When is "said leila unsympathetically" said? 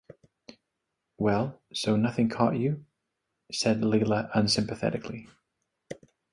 3.53-5.29